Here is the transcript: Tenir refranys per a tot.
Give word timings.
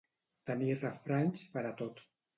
Tenir 0.49 0.71
refranys 0.79 1.47
per 1.55 1.67
a 1.73 1.75
tot. 1.83 2.07